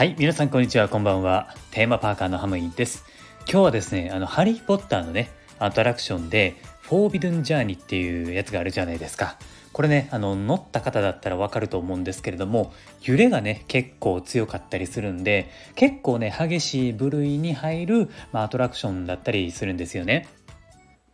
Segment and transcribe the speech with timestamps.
[0.00, 0.88] はい皆さんこんにちは。
[0.88, 1.54] こんばんは。
[1.72, 3.04] テーマパーカーのハムインです。
[3.40, 9.36] 今日はですねあのハリー・ポッターのねアトラクションでフォービドゥン・ジャーニーっていうやつがあるじゃないですか。
[9.72, 12.72] これねあの乗った方だったらわかると思うんですけれども
[13.02, 20.28] 揺れがね結構強かったりするんで結構ね激しい部類に入る、まあ、アトラクションだったりするんですよね。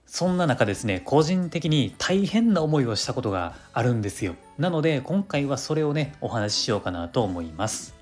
[0.06, 4.36] そんな中ですね個人的に大変な思いをしたことがあるんですよ。
[4.56, 7.94] なので今回はそれをねお話ししようかなと思います。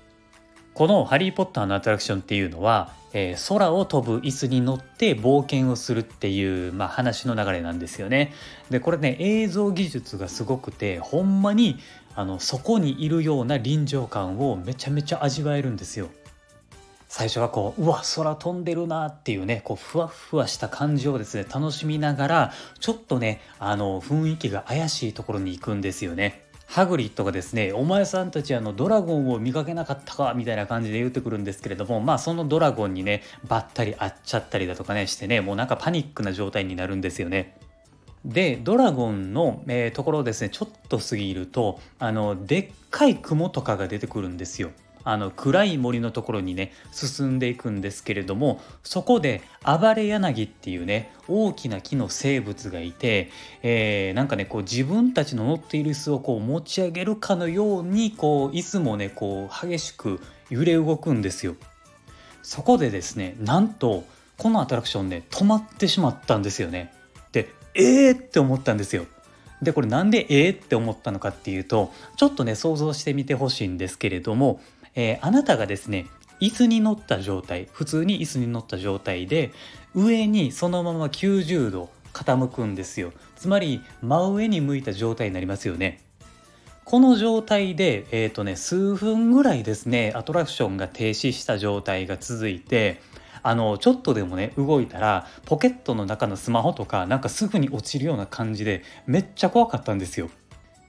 [0.73, 8.33] この「ハリー・ポッター」のアトラクションっていうのは、えー、空を飛ぶ椅子に乗って冒険をするっていう、まあ、話の流れなんですよね。
[8.69, 11.79] でこれね映像技術がすごくてほんまに
[12.13, 16.09] あのそこにいるような臨場感をめちゃめちゃ味わえるんですよ。
[17.17, 26.43] 最初はこううわ空飛んでるなっていうねこうふわふわした感じをですね楽しみながらちょっとねあの雰囲気が怪しいところに行くんですよね。
[26.65, 37.55] ハグリッドがですね「お前さんたちあのドラゴンを見かけなかったか」みたいな感じで言ってくるんですけれどもまあそのドラゴンにねばったり会っちゃったりだとかねしてねもうなんかパニックな状態になるんですよね。
[38.25, 44.71] でドラゴンの、えー、ところですねちょっと過ぎるとあのでっかい雲とかが出てくるんですよ。
[45.05, 53.29] あの暗い森のところにね進んでいくんですけれどもそこで暴れ柳っていうね大きな木の生物がいて、
[53.63, 61.55] えー、なんかねこう自分たちの乗っている椅子をこう持ち上げるかのようにこう椅子もねこう激しく揺れ動くんですよ。
[62.41, 64.03] そこでですねなんと
[64.37, 66.93] このアトラクションね止まってしまったんですよね。
[67.31, 69.05] でえーって思ったんですよ。
[69.61, 74.59] でこれなんでえーって思ったのかっていうとちょっとね想像してみてほしいんですけれども
[74.95, 76.07] えー、あなたがですね
[76.41, 79.51] 椅子に乗った状態普通に椅子に乗った状態で
[79.93, 86.01] 上にそのまま90度傾くんですよつまり真上に向いた状態になりますよね
[86.85, 93.01] この状態で、えーとね、数分ぐらいですねアトラクションが停止した状態が続いて
[93.41, 100.29] あのちょっとでもね動いたらポケットの中のスマホとかなんかすぐに落ちるような感じでめっちゃ怖かったんですよ。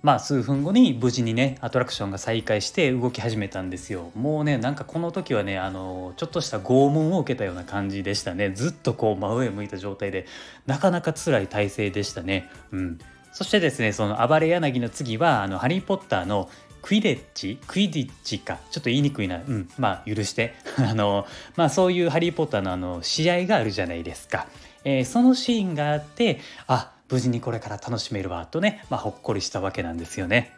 [0.02, 4.10] まあ数分後に無事にねアトラクションが再開して動き始めたんですよ。
[4.14, 8.50] もうねなんかこの時はねあのちょっとした拷問を受けたような感じでしたね。
[8.50, 10.26] ずっとこう真上向いた状態で
[10.66, 12.48] なかなか辛い体勢でしたね。
[12.72, 12.98] うん。
[13.32, 16.48] そしてですねその暴れ柳の次はあのハリー・ポッターの
[16.82, 18.58] クイレッジクイディッチか。
[18.70, 19.38] ちょっと言いにくいな。
[19.38, 19.68] うん。
[19.78, 20.54] まあ許して。
[20.78, 21.26] あの
[21.56, 24.46] まあそういうハリー・ポッターのあの試合があるじゃないですか、
[24.84, 30.56] えー、そのシーンがあってあ無事にこれから楽しめるわとね、まあ、ほっこりしたわけなんですよね。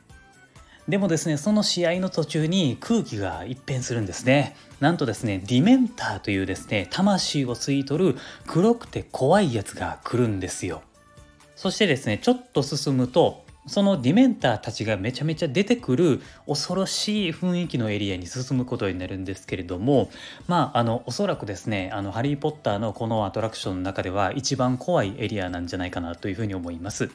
[0.89, 10.81] でもですねその試合の途中に空気が一変するんですねなんとですねディメンターというですね魂を吸い取る黒くて怖いやつが来るんですよ
[11.57, 20.11] そしてですねちょっと進むとそのディメンターたちがめちゃめちゃ出てくる恐ろしい雰囲気のエリアに進むことになるんですけれども
[20.47, 27.11] まああのおそらくですねあのハリー・ポッターのこのアトラクションの中では一番怖いエリアなんじゃないかなというふうに思います。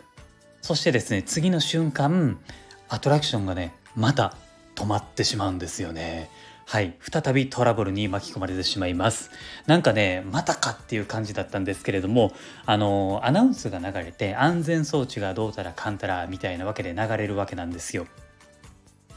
[0.61, 2.39] そしてですね次の瞬間
[2.87, 4.35] アトラクションがねまた
[4.75, 6.29] 止まってしまうんですよね。
[6.65, 9.31] はい、再びトラブルに巻き込まれてしまいます。
[9.67, 12.31] なんかね、またかっていう感じだったんですけれども、
[12.65, 18.07] あの、アナウンスが流れて安全装置がどうたらかんたらみたいなわけで流れるわけなんですよ。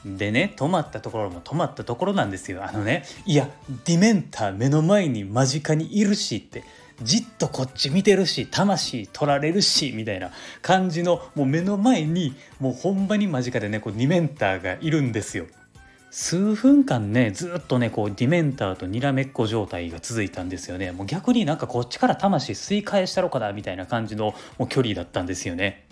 [0.05, 2.65] でね、止まったところも止まったところなんですよ。
[2.65, 3.49] あのね、いや、
[3.85, 6.65] ディメンター目の前に間近にいるしって、
[7.03, 10.31] じっとこっち見てるし、魂取られるし、みたいな
[10.63, 15.47] 感じの、もう目の前に、もうほんまに間近でね、こうディメンターがいるんですよ。
[16.11, 25.87] 数分間ねずっとねこうディメンターとにらめっこ状態が続いたんですよねもう逆になんかこっちから魂吸い返したろかなみたいな感じのもう距離だったんですよね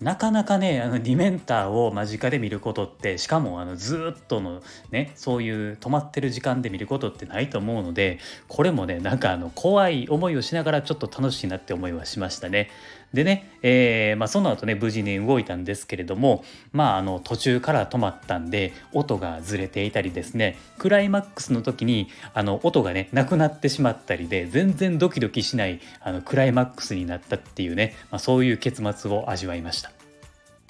[0.00, 12.68] なかなかねあのディメンターを間近で見ることってしかもあのずっとのねそういう止まってる時間で見ることってないと思うのでこれもねなんかあの怖い思いをしながらちょっと楽しいなって思いはしましたね。
[13.16, 29.90] でね、えーまあ、その後ね無事に動いたんですけれどもまああの途中から止まったんで音がずれていたりですねクライマックスの時にあの音がねなくなってしまったりで全然ドキドキしないあのクライマックスになったっていうね、まあ、そういう結末を味わいました。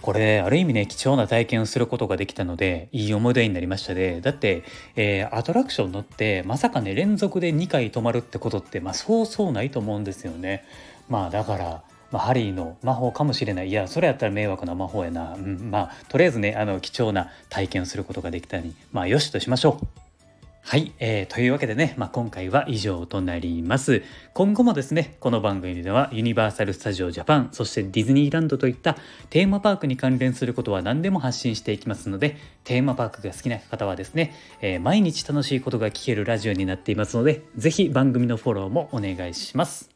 [0.02, 4.62] これある意味ね貴重な体験をすることができたのでいい思い出になりましたねだって、
[4.94, 10.64] えー、アトラクション乗ってまさかね連続で2回泊まるってことってまあそうそうないと思うんですよね
[11.08, 11.82] まあだから
[12.16, 19.86] まあ、ハリーの魔法かもしれないいやそれやったら迷惑な魔法やな、うん、まあとりあえずねあの貴重な体験をすることができたにまあよしとしましょう
[20.62, 24.02] はい、えー、というわけでね、まあ、今回は以上となります。
[24.34, 28.96] 今後もですね、この番組ではユニバーサル・スタジオ・ジャパン、そしてディズニーランドといった
[29.30, 39.95] テーマパークに関連することは何でも発信していきますので、テーマパークが好きな方はですね、えー、毎日楽しいことが聞けるラジオになっていますので、是非番組のフォローもお願いします。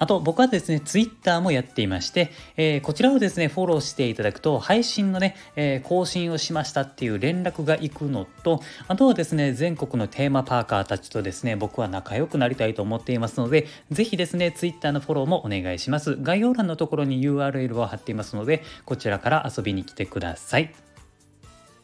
[0.00, 16.16] あと僕はですね、ツイッターもやっていまして、えー、こちらをですね、フォローしていただくと、配信のね、えー、更新をしましたっていう連絡が行くのと、あとはですね、全国のテーマパーカーたちとですね、僕は仲良くなりたいと思っていますので、ぜひですね、ツイッターのフォローもお願いします。
[16.16, 20.72] 概要欄のところに URL を貼っていますので、こちらから遊びに来てください。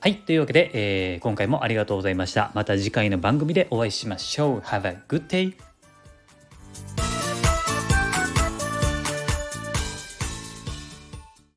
[0.00, 0.14] はい。
[0.14, 2.50] というわけで、えー、今回もありがとうございました。
[2.54, 4.58] また次回の番組でお会いしましょう。
[4.60, 5.65] Have a good day!